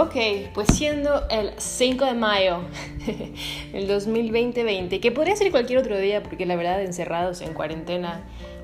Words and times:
Ok, 0.00 0.14
pues 0.54 0.68
siendo 0.74 1.28
el 1.28 1.54
5 1.56 2.04
de 2.04 2.14
mayo 2.14 2.60
del 3.72 3.88
2020, 3.88 5.00
que 5.00 5.10
podría 5.10 5.34
ser 5.34 5.50
cualquier 5.50 5.80
otro 5.80 5.98
día, 5.98 6.22
porque 6.22 6.46
la 6.46 6.54
verdad 6.54 6.80
encerrados 6.80 7.40
en 7.40 7.52
cuarentena, 7.52 8.20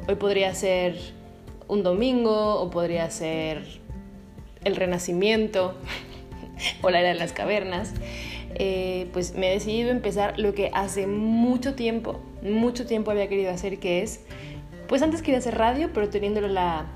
hoy 0.07 0.15
podría 0.15 0.55
ser 0.55 0.97
un 1.67 1.83
domingo 1.83 2.61
o 2.61 2.71
podría 2.71 3.11
ser 3.11 3.65
el 4.63 4.77
renacimiento 4.77 5.75
o 6.83 6.91
la 6.91 7.01
era 7.01 7.09
de 7.09 7.17
las 7.17 7.33
cavernas, 7.33 7.95
eh, 8.55 9.09
pues 9.13 9.35
me 9.35 9.51
he 9.51 9.55
decidido 9.55 9.91
empezar 9.91 10.39
lo 10.39 10.55
que 10.55 10.71
hace 10.73 11.09
mucho 11.09 11.75
tiempo, 11.75 12.21
mucho 12.43 12.87
tiempo 12.87 13.11
había 13.11 13.29
querido 13.29 13.51
hacer, 13.51 13.81
que 13.81 14.05
es, 14.05 14.21
pues 14.87 15.03
antes 15.03 15.21
quería 15.21 15.39
hacer 15.39 15.59
radio, 15.59 15.91
pero 15.93 16.09
teniendo 16.11 16.41
la 16.43 16.87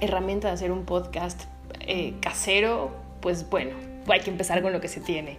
herramienta 0.00 0.48
de 0.48 0.54
hacer 0.54 0.72
un 0.72 0.86
podcast 0.86 1.42
eh, 1.80 2.14
casero, 2.22 3.03
pues 3.24 3.48
bueno, 3.48 3.70
hay 4.06 4.20
que 4.20 4.28
empezar 4.28 4.60
con 4.60 4.74
lo 4.74 4.82
que 4.82 4.88
se 4.88 5.00
tiene. 5.00 5.38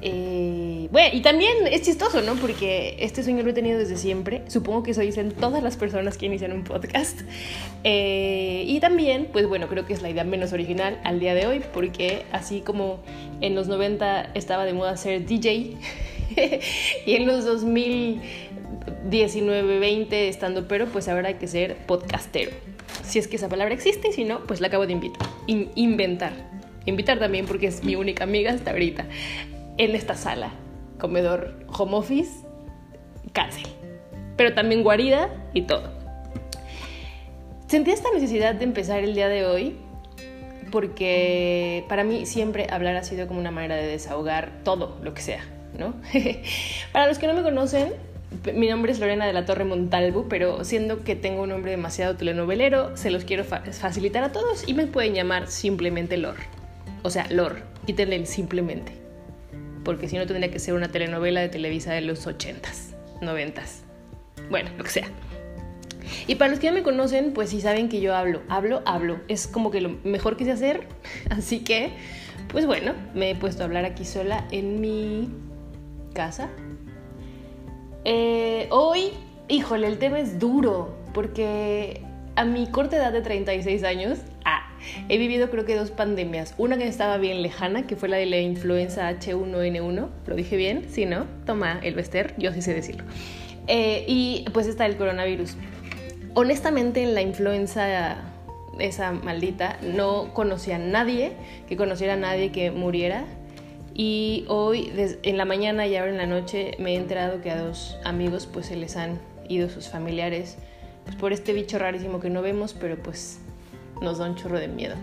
Eh, 0.00 0.86
bueno, 0.92 1.08
y 1.12 1.22
también 1.22 1.66
es 1.68 1.82
chistoso, 1.82 2.22
¿no? 2.22 2.36
Porque 2.36 2.94
este 3.00 3.24
sueño 3.24 3.42
lo 3.42 3.50
he 3.50 3.52
tenido 3.52 3.80
desde 3.80 3.96
siempre. 3.96 4.42
Supongo 4.46 4.84
que 4.84 4.92
eso 4.92 5.00
dicen 5.00 5.32
todas 5.32 5.60
las 5.60 5.76
personas 5.76 6.18
que 6.18 6.26
inician 6.26 6.52
un 6.52 6.62
podcast. 6.62 7.22
Eh, 7.82 8.62
y 8.68 8.78
también, 8.78 9.26
pues 9.32 9.48
bueno, 9.48 9.66
creo 9.66 9.86
que 9.86 9.92
es 9.92 10.02
la 10.02 10.10
idea 10.10 10.22
menos 10.22 10.52
original 10.52 11.00
al 11.02 11.18
día 11.18 11.34
de 11.34 11.48
hoy, 11.48 11.60
porque 11.74 12.22
así 12.30 12.60
como 12.60 13.00
en 13.40 13.56
los 13.56 13.66
90 13.66 14.30
estaba 14.34 14.64
de 14.66 14.72
moda 14.72 14.96
ser 14.96 15.26
DJ, 15.26 15.72
y 17.06 17.12
en 17.12 17.26
los 17.26 17.44
2019, 17.44 19.80
20 19.80 20.28
estando 20.28 20.68
pero, 20.68 20.86
pues 20.86 21.08
ahora 21.08 21.30
hay 21.30 21.34
que 21.34 21.48
ser 21.48 21.74
podcastero. 21.88 22.52
Si 23.02 23.18
es 23.18 23.26
que 23.26 23.34
esa 23.34 23.48
palabra 23.48 23.74
existe, 23.74 24.10
y 24.10 24.12
si 24.12 24.22
no, 24.22 24.46
pues 24.46 24.60
la 24.60 24.68
acabo 24.68 24.86
de 24.86 24.92
invitar, 24.92 25.26
inventar 25.48 26.54
invitar 26.86 27.18
también 27.18 27.46
porque 27.46 27.66
es 27.66 27.84
mi 27.84 27.96
única 27.96 28.24
amiga 28.24 28.52
hasta 28.52 28.70
ahorita, 28.70 29.06
en 29.76 29.94
esta 29.94 30.14
sala, 30.14 30.52
comedor 30.98 31.66
home 31.68 31.96
office, 31.96 32.46
cárcel, 33.32 33.66
pero 34.36 34.54
también 34.54 34.82
guarida 34.82 35.28
y 35.52 35.62
todo. 35.62 35.92
Sentí 37.66 37.90
esta 37.90 38.08
necesidad 38.14 38.54
de 38.54 38.64
empezar 38.64 39.00
el 39.02 39.14
día 39.14 39.28
de 39.28 39.44
hoy 39.44 39.76
porque 40.70 41.84
para 41.88 42.04
mí 42.04 42.26
siempre 42.26 42.66
hablar 42.70 42.96
ha 42.96 43.02
sido 43.02 43.26
como 43.26 43.40
una 43.40 43.50
manera 43.50 43.76
de 43.76 43.86
desahogar 43.86 44.60
todo 44.64 44.98
lo 45.02 45.14
que 45.14 45.22
sea, 45.22 45.44
¿no? 45.78 45.94
para 46.92 47.08
los 47.08 47.18
que 47.18 47.26
no 47.26 47.34
me 47.34 47.42
conocen, 47.42 47.92
mi 48.54 48.68
nombre 48.68 48.92
es 48.92 48.98
Lorena 48.98 49.26
de 49.26 49.32
la 49.32 49.44
Torre 49.44 49.64
Montalvo, 49.64 50.26
pero 50.28 50.64
siendo 50.64 51.02
que 51.04 51.16
tengo 51.16 51.42
un 51.42 51.50
nombre 51.50 51.70
demasiado 51.70 52.16
telenovelero, 52.16 52.96
se 52.96 53.10
los 53.10 53.24
quiero 53.24 53.44
facilitar 53.44 54.24
a 54.24 54.32
todos 54.32 54.68
y 54.68 54.74
me 54.74 54.86
pueden 54.86 55.14
llamar 55.14 55.48
simplemente 55.48 56.16
Lor. 56.16 56.36
O 57.06 57.10
sea, 57.10 57.28
Lor, 57.30 57.62
quítenle 57.86 58.26
simplemente. 58.26 58.90
Porque 59.84 60.08
si 60.08 60.18
no 60.18 60.26
tendría 60.26 60.50
que 60.50 60.58
ser 60.58 60.74
una 60.74 60.88
telenovela 60.88 61.40
de 61.40 61.48
Televisa 61.48 61.92
de 61.92 62.00
los 62.00 62.26
80s, 62.26 62.96
90s. 63.20 63.82
Bueno, 64.50 64.70
lo 64.76 64.82
que 64.82 64.90
sea. 64.90 65.08
Y 66.26 66.34
para 66.34 66.50
los 66.50 66.58
que 66.58 66.66
ya 66.66 66.72
me 66.72 66.82
conocen, 66.82 67.32
pues 67.32 67.50
sí 67.50 67.60
saben 67.60 67.88
que 67.88 68.00
yo 68.00 68.16
hablo, 68.16 68.42
hablo, 68.48 68.82
hablo. 68.86 69.20
Es 69.28 69.46
como 69.46 69.70
que 69.70 69.80
lo 69.80 69.90
mejor 70.02 70.36
que 70.36 70.50
hacer. 70.50 70.88
Así 71.30 71.60
que, 71.60 71.90
pues 72.48 72.66
bueno, 72.66 72.92
me 73.14 73.30
he 73.30 73.34
puesto 73.36 73.62
a 73.62 73.66
hablar 73.66 73.84
aquí 73.84 74.04
sola 74.04 74.44
en 74.50 74.80
mi 74.80 75.30
casa. 76.12 76.48
Eh, 78.04 78.66
hoy, 78.72 79.12
híjole, 79.46 79.86
el 79.86 79.98
tema 79.98 80.18
es 80.18 80.40
duro, 80.40 80.96
porque 81.14 82.02
a 82.34 82.44
mi 82.44 82.66
corta 82.66 82.96
edad 82.96 83.12
de 83.12 83.20
36 83.20 83.84
años, 83.84 84.18
He 85.08 85.18
vivido 85.18 85.50
creo 85.50 85.64
que 85.64 85.74
dos 85.74 85.90
pandemias. 85.90 86.54
Una 86.58 86.76
que 86.78 86.86
estaba 86.86 87.18
bien 87.18 87.42
lejana, 87.42 87.86
que 87.86 87.96
fue 87.96 88.08
la 88.08 88.16
de 88.16 88.26
la 88.26 88.38
influenza 88.38 89.10
H1N1. 89.10 90.08
¿Lo 90.26 90.34
dije 90.34 90.56
bien? 90.56 90.86
Sí, 90.90 91.06
¿no? 91.06 91.26
Toma 91.44 91.80
el 91.82 91.94
Bester, 91.94 92.34
yo 92.38 92.52
sí 92.52 92.62
sé 92.62 92.74
decirlo. 92.74 93.04
Eh, 93.66 94.04
y 94.06 94.44
pues 94.52 94.66
está 94.66 94.86
el 94.86 94.96
coronavirus. 94.96 95.56
Honestamente, 96.34 97.02
en 97.02 97.14
la 97.14 97.22
influenza 97.22 98.18
esa 98.78 99.12
maldita, 99.12 99.78
no 99.82 100.34
conocía 100.34 100.76
a 100.76 100.78
nadie 100.78 101.32
que 101.68 101.76
conociera 101.76 102.14
a 102.14 102.16
nadie 102.16 102.52
que 102.52 102.70
muriera. 102.70 103.24
Y 103.94 104.44
hoy, 104.48 104.92
en 105.22 105.38
la 105.38 105.46
mañana 105.46 105.86
y 105.86 105.96
ahora 105.96 106.10
en 106.10 106.18
la 106.18 106.26
noche, 106.26 106.72
me 106.78 106.92
he 106.92 106.96
enterado 106.96 107.40
que 107.40 107.50
a 107.50 107.62
dos 107.62 107.98
amigos 108.04 108.46
pues 108.46 108.66
se 108.66 108.76
les 108.76 108.96
han 108.96 109.18
ido 109.48 109.70
sus 109.70 109.88
familiares 109.88 110.58
pues, 111.04 111.16
por 111.16 111.32
este 111.32 111.52
bicho 111.52 111.78
rarísimo 111.78 112.20
que 112.20 112.28
no 112.28 112.42
vemos, 112.42 112.74
pero 112.74 112.96
pues 113.02 113.40
nos 114.00 114.18
da 114.18 114.26
un 114.26 114.36
chorro 114.36 114.58
de 114.58 114.68
miedo. 114.68 114.94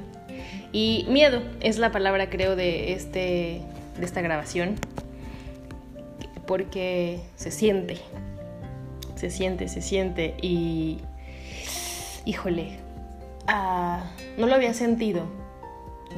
Y 0.71 1.05
miedo 1.09 1.41
es 1.59 1.77
la 1.77 1.91
palabra, 1.91 2.29
creo, 2.29 2.55
de, 2.55 2.93
este, 2.93 3.61
de 3.99 4.05
esta 4.05 4.21
grabación, 4.21 4.75
porque 6.47 7.19
se 7.35 7.51
siente, 7.51 7.97
se 9.15 9.29
siente, 9.29 9.67
se 9.67 9.81
siente 9.81 10.35
y, 10.41 10.99
híjole, 12.25 12.79
ah, 13.47 14.03
no 14.37 14.47
lo 14.47 14.55
había 14.55 14.73
sentido 14.73 15.42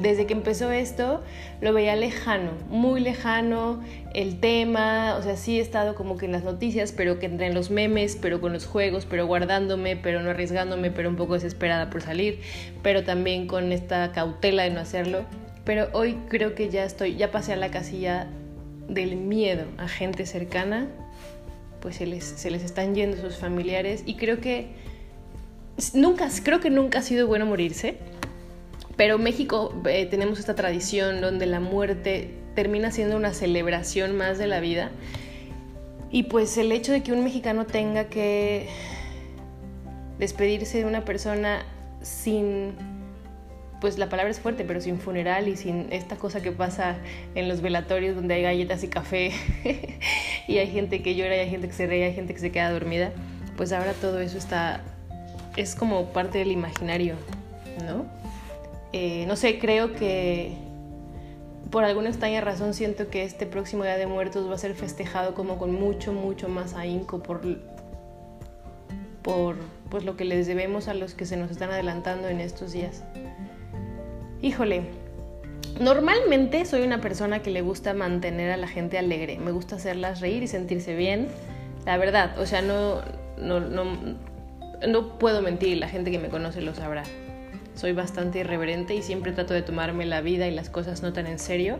desde 0.00 0.26
que 0.26 0.34
empezó 0.34 0.70
esto 0.70 1.22
lo 1.60 1.72
veía 1.72 1.96
lejano, 1.96 2.50
muy 2.68 3.00
lejano 3.00 3.82
el 4.14 4.40
tema, 4.40 5.16
o 5.18 5.22
sea, 5.22 5.36
sí 5.36 5.58
he 5.58 5.62
estado 5.62 5.94
como 5.94 6.16
que 6.16 6.26
en 6.26 6.32
las 6.32 6.44
noticias, 6.44 6.92
pero 6.92 7.18
que 7.18 7.26
entré 7.26 7.46
en 7.46 7.54
los 7.54 7.70
memes, 7.70 8.16
pero 8.20 8.40
con 8.40 8.52
los 8.52 8.66
juegos, 8.66 9.06
pero 9.06 9.26
guardándome, 9.26 9.96
pero 9.96 10.22
no 10.22 10.30
arriesgándome, 10.30 10.90
pero 10.90 11.08
un 11.08 11.16
poco 11.16 11.34
desesperada 11.34 11.90
por 11.90 12.02
salir, 12.02 12.40
pero 12.82 13.04
también 13.04 13.46
con 13.46 13.72
esta 13.72 14.12
cautela 14.12 14.64
de 14.64 14.70
no 14.70 14.80
hacerlo. 14.80 15.24
Pero 15.64 15.88
hoy 15.92 16.16
creo 16.28 16.54
que 16.54 16.68
ya 16.68 16.84
estoy, 16.84 17.16
ya 17.16 17.30
pasé 17.30 17.52
a 17.52 17.56
la 17.56 17.70
casilla 17.70 18.28
del 18.88 19.16
miedo 19.16 19.64
a 19.78 19.88
gente 19.88 20.26
cercana, 20.26 20.86
pues 21.80 21.96
se 21.96 22.06
les, 22.06 22.24
se 22.24 22.50
les 22.50 22.62
están 22.62 22.94
yendo 22.94 23.16
sus 23.16 23.36
familiares 23.36 24.02
y 24.06 24.14
creo 24.14 24.40
que 24.40 24.68
nunca, 25.92 26.28
creo 26.42 26.60
que 26.60 26.70
nunca 26.70 27.00
ha 27.00 27.02
sido 27.02 27.26
bueno 27.26 27.46
morirse 27.46 27.98
pero 28.96 29.18
México 29.18 29.74
eh, 29.86 30.06
tenemos 30.06 30.38
esta 30.38 30.54
tradición 30.54 31.20
donde 31.20 31.46
la 31.46 31.60
muerte 31.60 32.30
termina 32.54 32.90
siendo 32.90 33.16
una 33.16 33.34
celebración 33.34 34.16
más 34.16 34.38
de 34.38 34.46
la 34.46 34.60
vida. 34.60 34.90
Y 36.10 36.24
pues 36.24 36.56
el 36.56 36.72
hecho 36.72 36.92
de 36.92 37.02
que 37.02 37.12
un 37.12 37.22
mexicano 37.22 37.66
tenga 37.66 38.04
que 38.04 38.68
despedirse 40.18 40.78
de 40.78 40.84
una 40.86 41.04
persona 41.04 41.64
sin, 42.00 42.72
pues 43.82 43.98
la 43.98 44.08
palabra 44.08 44.30
es 44.30 44.40
fuerte, 44.40 44.64
pero 44.64 44.80
sin 44.80 44.98
funeral 44.98 45.48
y 45.48 45.56
sin 45.56 45.92
esta 45.92 46.16
cosa 46.16 46.40
que 46.40 46.52
pasa 46.52 46.96
en 47.34 47.48
los 47.48 47.60
velatorios 47.60 48.16
donde 48.16 48.34
hay 48.34 48.42
galletas 48.42 48.82
y 48.82 48.88
café 48.88 49.32
y 50.48 50.56
hay 50.56 50.68
gente 50.68 51.02
que 51.02 51.14
llora 51.14 51.36
y 51.36 51.40
hay 51.40 51.50
gente 51.50 51.66
que 51.68 51.74
se 51.74 51.86
ríe, 51.86 52.04
hay 52.04 52.14
gente 52.14 52.32
que 52.32 52.40
se 52.40 52.50
queda 52.50 52.70
dormida, 52.70 53.12
pues 53.58 53.72
ahora 53.72 53.92
todo 53.92 54.20
eso 54.20 54.38
está, 54.38 54.80
es 55.56 55.74
como 55.74 56.12
parte 56.12 56.38
del 56.38 56.52
imaginario, 56.52 57.16
¿no? 57.84 58.06
Eh, 58.98 59.26
no 59.26 59.36
sé, 59.36 59.58
creo 59.58 59.92
que 59.92 60.54
por 61.70 61.84
alguna 61.84 62.08
extraña 62.08 62.40
razón 62.40 62.72
siento 62.72 63.10
que 63.10 63.24
este 63.24 63.44
próximo 63.44 63.84
Día 63.84 63.98
de 63.98 64.06
Muertos 64.06 64.48
va 64.48 64.54
a 64.54 64.58
ser 64.58 64.74
festejado 64.74 65.34
como 65.34 65.58
con 65.58 65.74
mucho, 65.74 66.14
mucho 66.14 66.48
más 66.48 66.72
ahínco 66.72 67.22
por, 67.22 67.42
por 69.20 69.56
pues, 69.90 70.04
lo 70.04 70.16
que 70.16 70.24
les 70.24 70.46
debemos 70.46 70.88
a 70.88 70.94
los 70.94 71.12
que 71.12 71.26
se 71.26 71.36
nos 71.36 71.50
están 71.50 71.70
adelantando 71.72 72.28
en 72.28 72.40
estos 72.40 72.72
días. 72.72 73.04
Híjole, 74.40 74.84
normalmente 75.78 76.64
soy 76.64 76.80
una 76.80 77.02
persona 77.02 77.42
que 77.42 77.50
le 77.50 77.60
gusta 77.60 77.92
mantener 77.92 78.50
a 78.50 78.56
la 78.56 78.66
gente 78.66 78.96
alegre, 78.96 79.38
me 79.38 79.50
gusta 79.50 79.76
hacerlas 79.76 80.22
reír 80.22 80.42
y 80.42 80.48
sentirse 80.48 80.96
bien, 80.96 81.28
la 81.84 81.98
verdad, 81.98 82.38
o 82.38 82.46
sea, 82.46 82.62
no, 82.62 83.02
no, 83.36 83.60
no, 83.60 83.84
no 84.88 85.18
puedo 85.18 85.42
mentir, 85.42 85.76
la 85.76 85.90
gente 85.90 86.10
que 86.10 86.18
me 86.18 86.30
conoce 86.30 86.62
lo 86.62 86.74
sabrá 86.74 87.02
soy 87.76 87.92
bastante 87.92 88.40
irreverente 88.40 88.94
y 88.94 89.02
siempre 89.02 89.32
trato 89.32 89.54
de 89.54 89.62
tomarme 89.62 90.04
la 90.06 90.20
vida 90.20 90.48
y 90.48 90.50
las 90.50 90.68
cosas 90.68 91.02
no 91.02 91.12
tan 91.12 91.26
en 91.26 91.38
serio. 91.38 91.78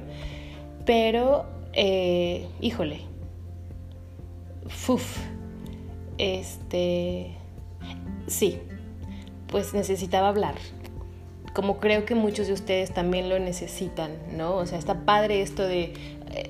Pero, 0.84 1.46
eh, 1.72 2.46
híjole, 2.60 3.00
Fuf, 4.68 5.18
este, 6.18 7.34
sí, 8.26 8.58
pues 9.48 9.74
necesitaba 9.74 10.28
hablar. 10.28 10.54
Como 11.56 11.78
creo 11.78 12.04
que 12.04 12.14
muchos 12.14 12.48
de 12.48 12.52
ustedes 12.52 12.92
también 12.92 13.30
lo 13.30 13.38
necesitan, 13.38 14.10
¿no? 14.36 14.56
O 14.56 14.66
sea, 14.66 14.78
está 14.78 15.06
padre 15.06 15.40
esto 15.40 15.66
de 15.66 15.94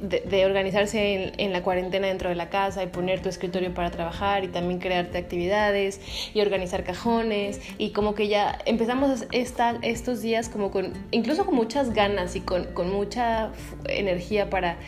de, 0.01 0.47
organizarse 0.47 1.33
en, 1.37 1.53
la 1.53 1.63
cuarentena 1.63 2.09
dentro 2.09 2.29
de 2.29 2.35
la 2.35 2.49
casa 2.49 2.83
y 2.83 2.89
poner 2.89 3.21
tu 3.21 3.29
escritorio 3.29 3.73
para 3.73 3.91
trabajar 3.91 4.45
y 4.45 4.49
también 4.49 4.81
crearte 4.81 5.19
actividades 5.19 6.01
y 6.35 6.41
organizar 6.41 6.83
cajones 6.83 7.61
y 7.79 7.91
como 7.91 8.15
que 8.15 8.29
ya 8.29 8.59
empezamos 8.67 9.27
estos 9.31 10.23
días 10.23 10.49
como 10.49 10.71
con, 10.71 10.93
incluso 11.11 11.47
con 11.47 11.55
muchas 11.55 11.93
ganas 11.93 12.37
y 12.37 12.41
con, 12.41 12.65
con 12.73 12.93
mucha 12.93 13.51
energía 13.85 14.51
para 14.51 14.79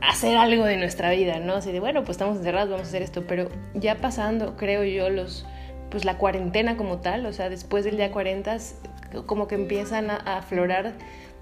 hacer 0.00 0.36
algo 0.36 0.64
de 0.64 0.76
nuestra 0.76 1.10
vida, 1.10 1.38
¿no? 1.38 1.54
Así 1.54 1.72
de, 1.72 1.80
bueno, 1.80 2.00
pues 2.00 2.10
estamos 2.10 2.36
encerrados, 2.38 2.70
vamos 2.70 2.86
a 2.86 2.88
hacer 2.88 3.02
esto, 3.02 3.24
pero 3.26 3.48
ya 3.74 3.96
pasando, 3.96 4.56
creo 4.56 4.84
yo, 4.84 5.10
los, 5.10 5.46
pues 5.90 6.04
la 6.04 6.18
cuarentena 6.18 6.76
como 6.76 6.98
tal, 6.98 7.26
o 7.26 7.32
sea, 7.32 7.48
después 7.48 7.84
del 7.84 7.96
día 7.96 8.10
40, 8.10 8.58
como 9.26 9.48
que 9.48 9.54
empiezan 9.54 10.10
a 10.10 10.16
aflorar 10.16 10.94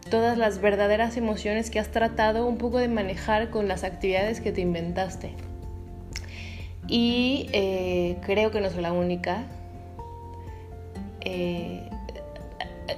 todas 0.08 0.38
las 0.38 0.60
verdaderas 0.60 1.16
emociones 1.16 1.70
que 1.70 1.78
has 1.78 1.90
tratado 1.90 2.46
un 2.46 2.58
poco 2.58 2.78
de 2.78 2.88
manejar 2.88 3.50
con 3.50 3.68
las 3.68 3.84
actividades 3.84 4.40
que 4.40 4.52
te 4.52 4.60
inventaste. 4.60 5.34
Y 6.88 7.48
eh, 7.52 8.16
creo 8.24 8.50
que 8.50 8.60
no 8.60 8.70
soy 8.70 8.82
la 8.82 8.92
única. 8.92 9.44
Eh, 11.20 11.88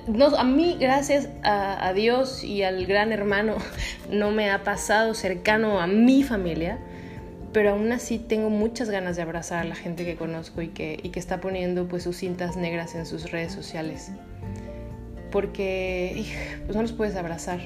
no, 0.07 0.27
a 0.37 0.45
mí, 0.45 0.77
gracias 0.81 1.29
a, 1.43 1.93
Dios 1.93 2.43
y 2.43 2.63
al 2.63 2.87
gran 2.87 3.13
hermano, 3.13 3.57
no 4.11 4.31
me 4.31 4.51
ha 4.51 4.65
pasado 4.65 5.15
cercano 5.15 5.81
a 5.81 5.87
mi 5.87 6.23
familia, 6.23 6.79
pero 7.53 7.73
aún 7.73 7.93
así 7.93 8.19
tengo 8.19 8.49
muchas 8.49 8.89
ganas 8.89 9.17
de 9.17 9.23
abrazar 9.23 9.59
a 9.59 9.65
la 9.65 9.75
gente 9.75 10.07
que 10.07 10.17
conozco 10.17 10.63
y 10.63 10.69
que, 10.69 10.99
y 11.03 11.11
que 11.11 11.21
está 11.21 11.41
poniendo 11.41 11.87
pues 11.87 12.05
sus 12.05 12.17
cintas 12.17 12.57
negras 12.57 12.95
en 12.95 13.05
sus 13.05 13.31
redes 13.31 13.53
sociales. 13.53 14.13
Porque 15.33 16.25
pues 16.65 16.77
no 16.77 16.83
los 16.83 16.93
puedes 16.93 17.17
abrazar. 17.17 17.59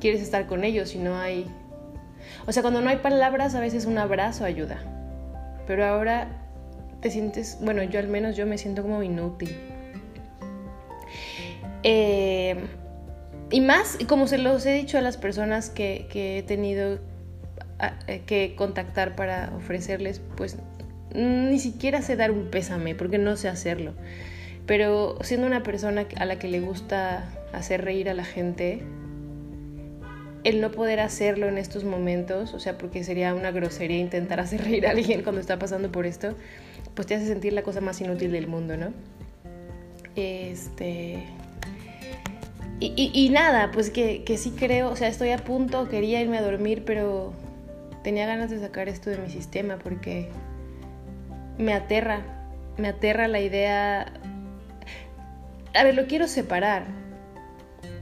Quieres 0.00 0.20
estar 0.20 0.46
con 0.46 0.64
ellos 0.64 0.94
y 0.94 0.98
no 0.98 1.16
hay... 1.16 1.46
O 2.46 2.52
sea, 2.52 2.62
cuando 2.62 2.80
no 2.80 2.90
hay 2.90 2.96
palabras, 2.96 3.54
a 3.54 3.60
veces 3.60 3.86
un 3.86 3.98
abrazo 3.98 4.44
ayuda. 4.44 4.82
Pero 5.66 5.86
ahora 5.86 6.28
te 7.00 7.10
sientes, 7.10 7.58
bueno, 7.60 7.82
yo 7.84 8.00
al 8.00 8.08
menos 8.08 8.36
yo 8.36 8.46
me 8.46 8.58
siento 8.58 8.82
como 8.82 9.02
inútil. 9.02 9.54
Eh, 11.82 12.56
y 13.50 13.60
más, 13.60 13.98
como 14.08 14.26
se 14.26 14.38
los 14.38 14.64
he 14.66 14.72
dicho 14.72 14.98
a 14.98 15.02
las 15.02 15.18
personas 15.18 15.68
que, 15.70 16.08
he 16.12 16.42
tenido 16.42 16.98
eh, 18.08 18.22
que 18.26 18.54
contactar 18.56 19.14
para 19.16 19.52
ofrecerles, 19.54 20.20
pues 20.36 20.56
ni 21.14 21.58
siquiera 21.58 22.02
sé 22.02 22.16
dar 22.16 22.30
un 22.30 22.50
pésame, 22.50 22.94
porque 22.94 23.18
no 23.18 23.36
sé 23.36 23.48
hacerlo. 23.48 23.92
Pero 24.66 25.18
siendo 25.22 25.46
una 25.46 25.62
persona 25.62 26.06
a 26.16 26.24
la 26.24 26.38
que 26.38 26.48
le 26.48 26.60
gusta 26.60 27.24
hacer 27.52 27.84
reír 27.84 28.08
a 28.08 28.14
la 28.14 28.24
gente, 28.24 28.82
el 30.44 30.60
no 30.60 30.70
poder 30.70 31.00
hacerlo 31.00 31.48
en 31.48 31.58
estos 31.58 31.84
momentos, 31.84 32.54
o 32.54 32.60
sea, 32.60 32.78
porque 32.78 33.02
sería 33.02 33.34
una 33.34 33.50
grosería 33.50 33.98
intentar 33.98 34.40
hacer 34.40 34.62
reír 34.64 34.86
a 34.86 34.90
alguien 34.90 35.22
cuando 35.22 35.40
está 35.40 35.58
pasando 35.58 35.90
por 35.90 36.06
esto, 36.06 36.34
pues 36.94 37.06
te 37.06 37.14
hace 37.14 37.26
sentir 37.26 37.52
la 37.52 37.62
cosa 37.62 37.80
más 37.80 38.00
inútil 38.00 38.32
del 38.32 38.46
mundo, 38.46 38.76
¿no? 38.76 38.92
Este. 40.16 41.24
Y, 42.80 43.30
nada, 43.30 43.70
pues 43.72 43.88
que, 43.88 44.24
que, 44.24 44.36
sí 44.36 44.50
creo, 44.50 44.90
o 44.90 44.96
sea, 44.96 45.08
estoy 45.08 45.30
a 45.30 45.38
punto, 45.38 45.88
quería 45.88 46.20
irme 46.20 46.36
a 46.36 46.42
dormir, 46.42 46.82
pero 46.84 47.32
tenía 48.02 48.26
ganas 48.26 48.50
de 48.50 48.60
sacar 48.60 48.90
esto 48.90 49.08
de 49.08 49.16
mi 49.16 49.30
sistema 49.30 49.78
porque 49.78 50.28
me 51.56 51.72
aterra, 51.72 52.20
me 52.76 52.88
aterra 52.88 53.26
la 53.26 53.40
idea... 53.40 54.12
A 55.74 55.84
ver, 55.84 55.94
lo 55.94 56.06
quiero 56.06 56.28
separar. 56.28 56.86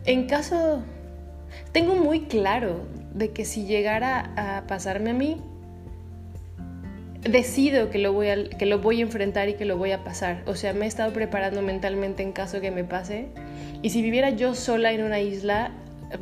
En 0.05 0.27
caso... 0.27 0.83
Tengo 1.73 1.95
muy 1.97 2.23
claro 2.23 2.87
de 3.15 3.31
que 3.31 3.45
si 3.45 3.67
llegara 3.67 4.33
a 4.37 4.67
pasarme 4.67 5.11
a 5.11 5.15
mí, 5.15 5.41
decido 7.23 7.91
que 7.91 7.99
lo, 7.99 8.13
voy 8.13 8.29
a, 8.29 8.49
que 8.49 8.67
lo 8.67 8.79
voy 8.79 9.01
a 9.01 9.03
enfrentar 9.03 9.49
y 9.49 9.55
que 9.55 9.65
lo 9.65 9.77
voy 9.77 9.93
a 9.93 10.05
pasar. 10.05 10.43
O 10.47 10.55
sea, 10.55 10.73
me 10.73 10.85
he 10.85 10.89
estado 10.89 11.13
preparando 11.13 11.63
mentalmente 11.63 12.23
en 12.23 12.33
caso 12.33 12.61
que 12.61 12.71
me 12.71 12.85
pase. 12.85 13.29
Y 13.83 13.91
si 13.91 14.03
viviera 14.03 14.31
yo 14.31 14.55
sola 14.55 14.93
en 14.93 15.03
una 15.03 15.21
isla, 15.21 15.73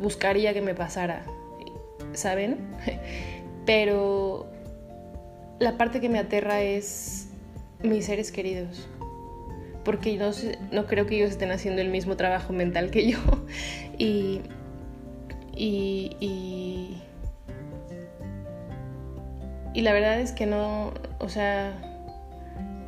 buscaría 0.01 0.53
que 0.53 0.61
me 0.61 0.73
pasara. 0.73 1.23
¿Saben? 2.13 2.57
Pero 3.65 4.47
la 5.59 5.77
parte 5.77 6.01
que 6.01 6.09
me 6.09 6.19
aterra 6.19 6.61
es 6.61 7.29
mis 7.83 8.05
seres 8.05 8.31
queridos. 8.31 8.87
Porque 9.83 10.17
no, 10.17 10.31
no 10.71 10.85
creo 10.85 11.05
que 11.05 11.15
ellos 11.15 11.31
estén 11.31 11.51
haciendo 11.51 11.81
el 11.81 11.89
mismo 11.89 12.17
trabajo 12.17 12.53
mental 12.53 12.91
que 12.91 13.11
yo. 13.11 13.19
Y, 13.97 14.41
y, 15.55 16.17
y, 16.19 16.97
y 19.75 19.81
la 19.81 19.93
verdad 19.93 20.19
es 20.19 20.31
que 20.31 20.47
no, 20.47 20.91
o 21.19 21.29
sea, 21.29 21.73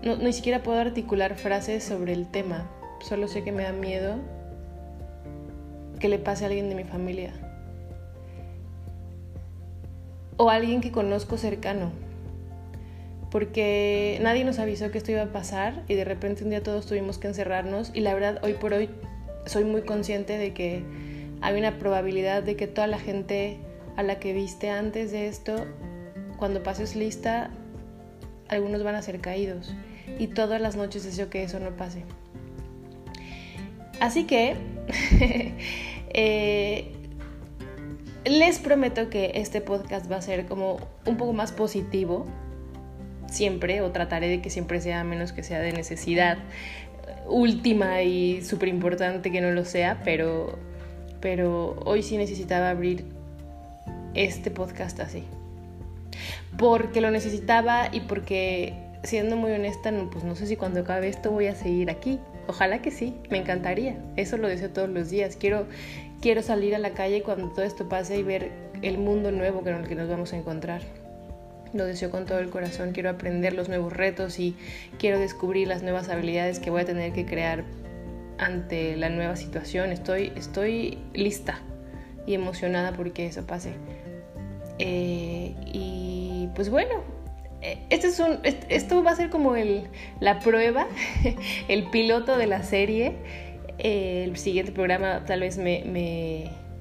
no, 0.01 0.15
ni 0.17 0.33
siquiera 0.33 0.63
puedo 0.63 0.79
articular 0.79 1.35
frases 1.35 1.83
sobre 1.83 2.13
el 2.13 2.25
tema. 2.25 2.67
Solo 2.99 3.27
sé 3.27 3.43
que 3.43 3.51
me 3.51 3.61
da 3.61 3.73
miedo 3.73 4.15
que 5.99 6.09
le 6.09 6.17
pase 6.17 6.45
a 6.45 6.47
alguien 6.47 6.67
de 6.67 6.75
mi 6.75 6.83
familia 6.83 7.31
o 10.37 10.49
alguien 10.49 10.81
que 10.81 10.91
conozco 10.91 11.37
cercano. 11.37 11.91
Porque 13.33 14.19
nadie 14.21 14.43
nos 14.43 14.59
avisó 14.59 14.91
que 14.91 14.99
esto 14.99 15.11
iba 15.11 15.23
a 15.23 15.31
pasar 15.31 15.81
y 15.87 15.95
de 15.95 16.05
repente 16.05 16.43
un 16.43 16.51
día 16.51 16.61
todos 16.61 16.85
tuvimos 16.85 17.17
que 17.17 17.27
encerrarnos 17.27 17.89
y 17.91 18.01
la 18.01 18.13
verdad 18.13 18.39
hoy 18.43 18.53
por 18.53 18.73
hoy 18.73 18.91
soy 19.47 19.63
muy 19.63 19.81
consciente 19.81 20.37
de 20.37 20.53
que 20.53 20.83
hay 21.41 21.57
una 21.57 21.79
probabilidad 21.79 22.43
de 22.43 22.55
que 22.55 22.67
toda 22.67 22.85
la 22.85 22.99
gente 22.99 23.57
a 23.95 24.03
la 24.03 24.19
que 24.19 24.33
viste 24.33 24.69
antes 24.69 25.11
de 25.11 25.29
esto, 25.29 25.55
cuando 26.37 26.61
pases 26.61 26.95
lista, 26.95 27.49
algunos 28.49 28.83
van 28.83 28.93
a 28.93 29.01
ser 29.01 29.19
caídos. 29.19 29.73
Y 30.19 30.27
todas 30.27 30.61
las 30.61 30.75
noches 30.75 31.03
deseo 31.03 31.31
que 31.31 31.41
eso 31.41 31.59
no 31.59 31.71
pase. 31.75 32.03
Así 33.99 34.25
que 34.25 34.57
eh, 36.13 36.91
les 38.25 38.59
prometo 38.59 39.09
que 39.09 39.31
este 39.33 39.59
podcast 39.59 40.11
va 40.11 40.17
a 40.17 40.21
ser 40.21 40.45
como 40.45 40.77
un 41.07 41.17
poco 41.17 41.33
más 41.33 41.51
positivo, 41.51 42.27
siempre, 43.33 43.81
o 43.81 43.91
trataré 43.91 44.27
de 44.27 44.41
que 44.41 44.49
siempre 44.49 44.81
sea 44.81 45.03
menos 45.03 45.33
que 45.33 45.43
sea 45.43 45.59
de 45.59 45.73
necesidad 45.73 46.37
última 47.27 48.01
y 48.01 48.41
súper 48.41 48.69
importante 48.69 49.31
que 49.31 49.41
no 49.41 49.51
lo 49.51 49.65
sea, 49.65 50.01
pero, 50.03 50.57
pero 51.19 51.75
hoy 51.85 52.03
sí 52.03 52.17
necesitaba 52.17 52.69
abrir 52.69 53.05
este 54.13 54.51
podcast 54.51 54.99
así. 54.99 55.23
Porque 56.57 57.01
lo 57.01 57.11
necesitaba 57.11 57.89
y 57.91 58.01
porque, 58.01 58.73
siendo 59.03 59.35
muy 59.35 59.51
honesta, 59.51 59.91
pues 60.11 60.23
no 60.23 60.35
sé 60.35 60.47
si 60.47 60.55
cuando 60.55 60.81
acabe 60.81 61.07
esto 61.07 61.31
voy 61.31 61.47
a 61.47 61.55
seguir 61.55 61.89
aquí. 61.89 62.19
Ojalá 62.47 62.81
que 62.81 62.91
sí, 62.91 63.15
me 63.29 63.37
encantaría. 63.37 63.97
Eso 64.15 64.37
lo 64.37 64.47
deseo 64.47 64.69
todos 64.69 64.89
los 64.89 65.09
días. 65.09 65.35
Quiero, 65.35 65.65
quiero 66.21 66.41
salir 66.43 66.75
a 66.75 66.79
la 66.79 66.91
calle 66.91 67.23
cuando 67.23 67.49
todo 67.49 67.63
esto 67.63 67.89
pase 67.89 68.17
y 68.17 68.23
ver 68.23 68.51
el 68.81 68.97
mundo 68.97 69.31
nuevo 69.31 69.61
con 69.61 69.73
el 69.73 69.87
que 69.87 69.95
nos 69.95 70.09
vamos 70.09 70.33
a 70.33 70.37
encontrar. 70.37 70.81
Lo 71.73 71.85
deseo 71.85 72.11
con 72.11 72.25
todo 72.25 72.39
el 72.39 72.49
corazón, 72.49 72.91
quiero 72.91 73.09
aprender 73.09 73.53
los 73.53 73.67
nuevos 73.67 73.91
retos 73.93 74.39
y 74.39 74.55
quiero 74.99 75.19
descubrir 75.19 75.67
las 75.67 75.81
nuevas 75.81 76.09
habilidades 76.09 76.59
que 76.59 76.69
voy 76.69 76.81
a 76.81 76.85
tener 76.85 77.13
que 77.13 77.25
crear 77.25 77.63
ante 78.37 78.95
la 78.95 79.09
nueva 79.09 79.35
situación. 79.35 79.91
Estoy, 79.91 80.31
estoy 80.35 80.99
lista 81.13 81.59
y 82.27 82.35
emocionada 82.35 82.93
porque 82.93 83.25
eso 83.25 83.45
pase. 83.45 83.73
Eh, 84.79 85.55
y 85.65 86.49
pues 86.55 86.69
bueno, 86.69 87.03
eh, 87.61 87.79
este 87.89 88.07
es 88.07 88.19
un, 88.19 88.39
esto 88.43 89.03
va 89.03 89.11
a 89.11 89.15
ser 89.15 89.29
como 89.29 89.55
el, 89.55 89.87
la 90.19 90.39
prueba, 90.39 90.87
el 91.67 91.89
piloto 91.89 92.37
de 92.37 92.47
la 92.47 92.63
serie 92.63 93.15
el 93.77 94.37
siguiente 94.37 94.71
programa 94.71 95.23
tal 95.25 95.41
vez 95.41 95.57
me, 95.57 95.83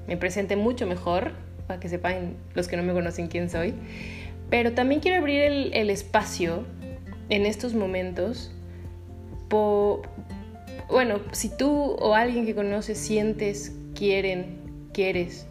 me, 0.07 0.17
presente 0.17 0.55
mucho 0.55 0.85
mejor, 0.85 1.31
para 1.67 1.79
que 1.79 1.89
sepan 1.89 2.35
los 2.53 2.67
que 2.67 2.77
no 2.77 2.83
me 2.83 2.93
conocen 2.93 3.27
quién 3.27 3.49
soy. 3.49 3.73
Pero 4.53 4.73
también 4.73 5.01
quiero 5.01 5.17
abrir 5.17 5.41
el, 5.73 5.89
espacio 5.89 6.63
en 7.29 7.47
estos 7.47 7.73
momentos. 7.73 8.51
bueno, 9.49 11.21
si 11.31 11.49
tú 11.49 11.71
o 11.71 12.13
alguien 12.13 12.45
que 12.45 12.53
conoces 12.53 12.99
sientes, 12.99 13.75
quieren, 13.95 14.59
quieres 14.93 15.47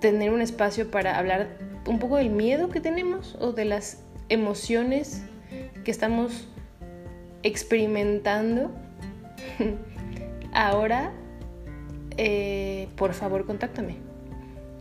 tener 0.00 0.32
un 0.32 0.40
espacio 0.40 0.88
para 0.88 1.18
hablar 1.18 1.48
un 1.88 1.98
poco 1.98 2.18
del 2.18 2.30
miedo 2.30 2.68
que 2.68 2.80
tenemos 2.80 3.36
o 3.40 3.50
de 3.50 3.64
las 3.64 4.04
emociones 4.28 5.24
que 5.82 5.90
estamos 5.90 6.46
experimentando 7.42 8.70
ahora, 10.52 11.12
eh, 12.18 12.86
por 12.94 13.14
favor, 13.14 13.44
contáctame. 13.46 13.96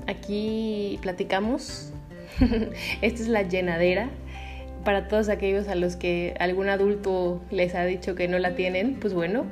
Aquí 0.05 0.99
platicamos. 1.01 1.92
Esta 3.01 3.21
es 3.21 3.27
la 3.27 3.43
llenadera. 3.43 4.09
Para 4.83 5.07
todos 5.07 5.29
aquellos 5.29 5.67
a 5.69 5.75
los 5.75 5.95
que 5.95 6.35
algún 6.39 6.67
adulto 6.67 7.41
les 7.51 7.73
ha 7.73 7.85
dicho 7.85 8.15
que 8.15 8.27
no 8.27 8.37
la 8.37 8.55
tienen, 8.55 8.95
pues 8.99 9.13
bueno, 9.13 9.45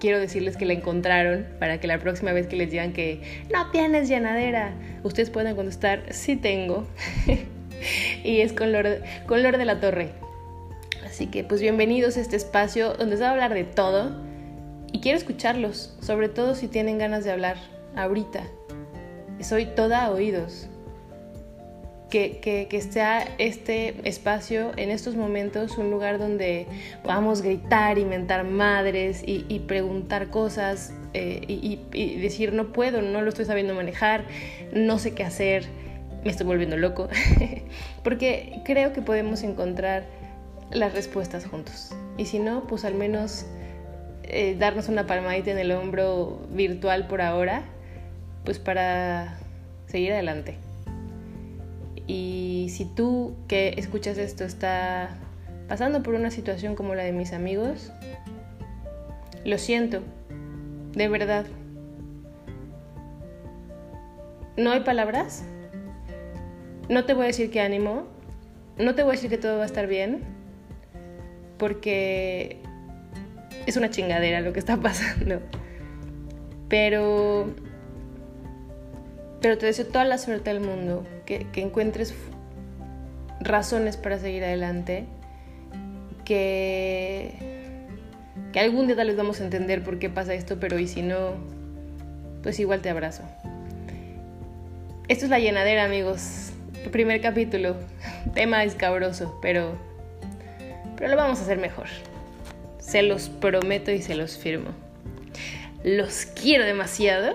quiero 0.00 0.18
decirles 0.18 0.56
que 0.56 0.66
la 0.66 0.72
encontraron 0.72 1.46
para 1.60 1.78
que 1.78 1.86
la 1.86 1.98
próxima 1.98 2.32
vez 2.32 2.46
que 2.46 2.56
les 2.56 2.70
digan 2.70 2.92
que 2.92 3.20
no 3.52 3.70
tienes 3.70 4.08
llenadera, 4.08 4.74
ustedes 5.04 5.30
puedan 5.30 5.54
contestar, 5.54 6.12
sí 6.12 6.36
tengo. 6.36 6.86
y 8.24 8.40
es 8.40 8.52
con 8.52 8.72
Lord, 8.72 9.02
con 9.26 9.42
Lord 9.42 9.58
de 9.58 9.64
la 9.64 9.80
Torre. 9.80 10.10
Así 11.04 11.26
que 11.28 11.44
pues 11.44 11.60
bienvenidos 11.60 12.16
a 12.16 12.20
este 12.20 12.36
espacio 12.36 12.94
donde 12.94 13.16
se 13.16 13.22
va 13.22 13.28
a 13.28 13.32
hablar 13.32 13.54
de 13.54 13.64
todo 13.64 14.20
y 14.92 15.00
quiero 15.00 15.18
escucharlos, 15.18 15.96
sobre 16.00 16.28
todo 16.28 16.54
si 16.54 16.66
tienen 16.68 16.98
ganas 16.98 17.24
de 17.24 17.32
hablar 17.32 17.56
ahorita. 17.94 18.42
Soy 19.40 19.66
toda 19.66 20.10
oídos. 20.10 20.68
Que, 22.14 22.86
sea 22.90 23.26
este 23.38 23.96
espacio 24.08 24.70
en 24.76 24.92
estos 24.92 25.16
momentos 25.16 25.76
un 25.78 25.90
lugar 25.90 26.20
donde 26.20 26.68
podamos 27.02 27.42
gritar, 27.42 27.98
inventar 27.98 28.44
madres 28.44 29.24
y, 29.26 29.58
preguntar 29.66 30.30
cosas 30.30 30.94
eh, 31.12 31.42
y, 31.48 31.80
y, 31.92 32.20
decir 32.20 32.52
no 32.52 32.72
puedo, 32.72 33.02
no 33.02 33.20
lo 33.20 33.28
estoy 33.28 33.46
sabiendo 33.46 33.74
manejar, 33.74 34.26
no 34.72 35.00
sé 35.00 35.12
qué 35.14 35.24
hacer, 35.24 35.64
me 36.22 36.30
estoy 36.30 36.46
volviendo 36.46 36.76
loco, 36.76 37.08
porque 38.04 38.60
creo 38.64 38.92
que 38.92 39.02
podemos 39.02 39.42
encontrar 39.42 40.04
las 40.70 40.94
respuestas 40.94 41.46
juntos. 41.46 41.96
Y 42.16 42.26
si 42.26 42.38
no, 42.38 42.68
pues 42.68 42.84
al 42.84 42.94
menos 42.94 43.44
eh, 44.22 44.54
darnos 44.56 44.88
una 44.88 45.08
palmadita 45.08 45.50
en 45.50 45.58
el 45.58 45.72
hombro 45.72 46.46
virtual 46.50 47.08
por 47.08 47.22
ahora, 47.22 47.64
pues 48.44 48.60
para 48.60 49.36
seguir 49.88 50.12
adelante. 50.12 50.63
Y 52.06 52.68
si 52.70 52.84
tú 52.84 53.34
que 53.48 53.74
escuchas 53.76 54.18
esto 54.18 54.44
está 54.44 55.16
pasando 55.68 56.02
por 56.02 56.14
una 56.14 56.30
situación 56.30 56.74
como 56.74 56.94
la 56.94 57.02
de 57.04 57.12
mis 57.12 57.32
amigos, 57.32 57.92
lo 59.44 59.58
siento, 59.58 60.02
de 60.92 61.08
verdad. 61.08 61.46
No 64.56 64.70
hay 64.70 64.80
palabras. 64.80 65.44
No 66.88 67.04
te 67.04 67.14
voy 67.14 67.24
a 67.24 67.26
decir 67.28 67.50
que 67.50 67.60
ánimo. 67.60 68.04
No 68.78 68.94
te 68.94 69.02
voy 69.02 69.12
a 69.12 69.14
decir 69.14 69.30
que 69.30 69.38
todo 69.38 69.56
va 69.56 69.62
a 69.62 69.66
estar 69.66 69.86
bien. 69.86 70.22
Porque 71.58 72.58
es 73.66 73.76
una 73.76 73.90
chingadera 73.90 74.40
lo 74.40 74.52
que 74.52 74.58
está 74.58 74.76
pasando. 74.80 75.40
Pero 76.68 77.54
pero 79.44 79.58
te 79.58 79.66
deseo 79.66 79.84
toda 79.84 80.06
la 80.06 80.16
suerte 80.16 80.48
del 80.48 80.60
mundo, 80.60 81.04
que, 81.26 81.46
encuentres 81.56 82.14
razones 83.40 83.96
para 83.96 84.18
seguir 84.18 84.44
adelante, 84.44 85.04
que, 86.24 87.34
que 88.52 88.60
algún 88.60 88.86
día 88.86 88.96
tal 88.96 89.08
vez 89.08 89.16
vamos 89.16 89.40
a 89.40 89.44
entender 89.44 89.82
por 89.82 89.98
qué 89.98 90.10
pasa 90.10 90.34
esto, 90.34 90.58
pero 90.60 90.78
y 90.78 90.86
si 90.86 91.02
no, 91.02 91.34
pues 92.42 92.58
igual 92.60 92.80
te 92.80 92.90
abrazo. 92.90 93.22
Esto 95.08 95.26
es 95.26 95.30
la 95.30 95.38
llenadera, 95.38 95.84
amigos. 95.84 96.52
El 96.82 96.90
primer 96.90 97.20
capítulo. 97.20 97.76
Tema 98.34 98.64
escabroso, 98.64 99.38
pero, 99.42 99.76
pero 100.96 101.10
lo 101.10 101.16
vamos 101.16 101.40
a 101.40 101.42
hacer 101.42 101.58
mejor. 101.58 101.86
Se 102.78 103.02
los 103.02 103.28
prometo 103.28 103.90
y 103.90 104.00
se 104.00 104.14
los 104.14 104.38
firmo. 104.38 104.70
Los 105.82 106.24
quiero 106.24 106.64
demasiado 106.64 107.34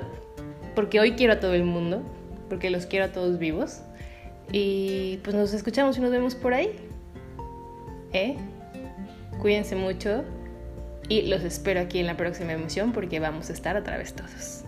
porque 0.74 1.00
hoy 1.00 1.12
quiero 1.12 1.34
a 1.34 1.40
todo 1.40 1.54
el 1.54 1.64
mundo, 1.64 2.02
porque 2.50 2.70
los 2.70 2.86
quiero 2.86 3.06
a 3.06 3.08
todos 3.10 3.40
vivos. 3.40 3.82
Y 4.52 5.18
pues 5.24 5.36
nos 5.36 5.54
escuchamos 5.54 5.98
y 5.98 6.02
nos 6.02 6.12
vemos 6.12 6.36
por 6.36 6.54
ahí. 6.54 6.72
¿Eh? 8.14 8.36
Cuídense 9.40 9.76
mucho 9.76 10.24
y 11.08 11.24
los 11.24 11.44
espero 11.44 11.80
aquí 11.80 12.00
en 12.00 12.08
la 12.08 12.18
próxima 12.18 12.54
emisión 12.54 12.92
porque 12.92 13.20
vamos 13.20 13.50
a 13.50 13.54
estar 13.54 13.78
otra 13.78 13.98
vez 13.98 14.14
todos. 14.14 14.64